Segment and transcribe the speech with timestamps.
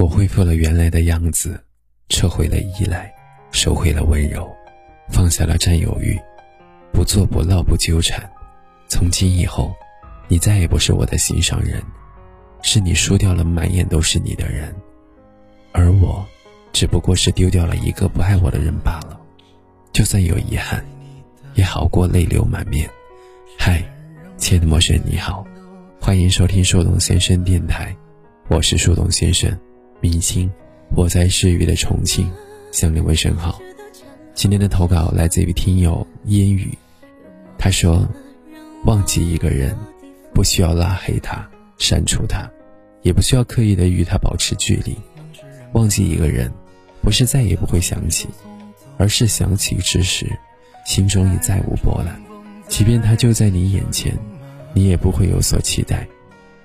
[0.00, 1.62] 我恢复了原来的样子，
[2.08, 3.12] 撤回了依赖，
[3.52, 4.50] 收回了温柔，
[5.10, 6.18] 放下了占有欲，
[6.90, 8.18] 不做不闹不纠缠。
[8.88, 9.74] 从今以后，
[10.26, 11.82] 你再也不是我的心上人，
[12.62, 14.74] 是你输掉了满眼都是你的人，
[15.70, 16.26] 而我，
[16.72, 19.20] 只不过是丢掉了一个不爱我的人罢了。
[19.92, 20.82] 就算有遗憾，
[21.52, 22.88] 也好过泪流满面。
[23.58, 23.84] 嗨，
[24.38, 25.46] 亲爱的陌生人，你好，
[26.00, 27.94] 欢迎收听树洞先生电台，
[28.48, 29.54] 我是树洞先生。
[30.02, 30.50] 明星，
[30.96, 32.32] 我在诗雨的重庆
[32.72, 33.60] 向你问声好。
[34.32, 36.72] 今天的投稿来自于听友烟雨，
[37.58, 38.08] 他说
[38.86, 39.76] ：“忘记一个人，
[40.32, 42.50] 不需要拉黑他、删除他，
[43.02, 44.96] 也不需要刻意的与他保持距离。
[45.74, 46.50] 忘记一个人，
[47.02, 48.26] 不是再也不会想起，
[48.96, 50.26] 而是想起之时，
[50.86, 52.18] 心中已再无波澜。
[52.68, 54.16] 即便他就在你眼前，
[54.72, 56.08] 你也不会有所期待，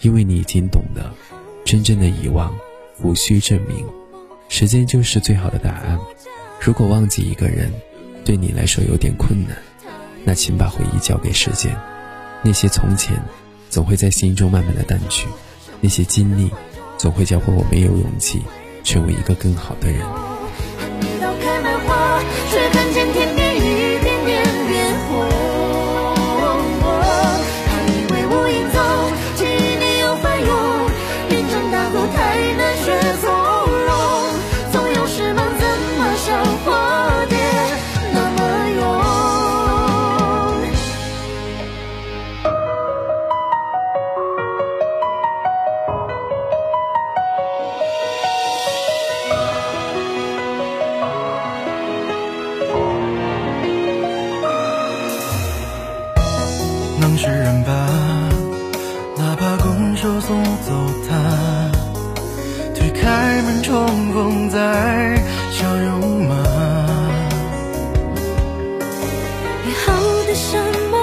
[0.00, 1.12] 因为你已经懂得，
[1.62, 2.50] 真正的遗忘。”
[3.02, 3.86] 无需证明，
[4.48, 5.98] 时间就是最好的答案。
[6.60, 7.72] 如果忘记一个人
[8.24, 9.56] 对你来说有点困难，
[10.24, 11.74] 那请把回忆交给时间。
[12.42, 13.22] 那些从前
[13.70, 15.26] 总会在心中慢慢的淡去，
[15.80, 16.50] 那些经历
[16.96, 18.42] 总会教会我没有勇气
[18.84, 20.04] 成为一个更好的人。
[57.00, 57.72] 能释然吧，
[59.16, 60.72] 哪怕拱手送走
[61.08, 61.14] 他，
[62.74, 66.34] 推开门重逢再相拥吗？
[69.64, 69.92] 约好
[70.26, 71.00] 的山盟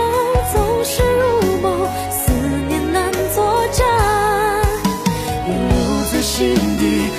[0.52, 2.32] 总是如梦，思
[2.68, 3.84] 念难作假，
[5.48, 5.54] 留
[6.12, 7.10] 在心底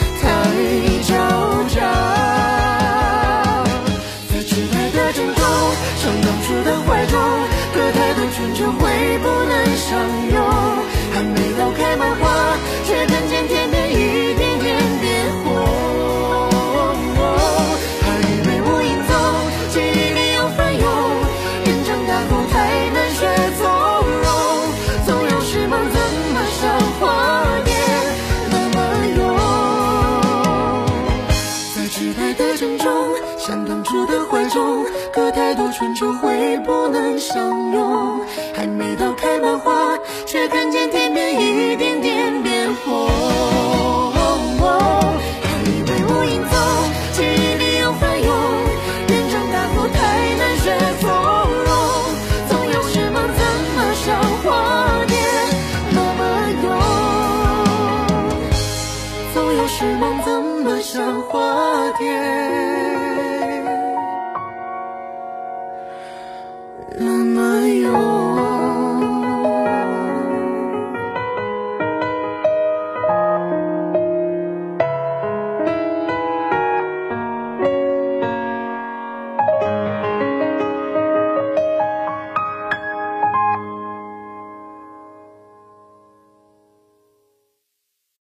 [32.79, 38.21] 中，像当初的怀中，隔太多春秋会不能相拥。
[38.55, 39.13] 还没到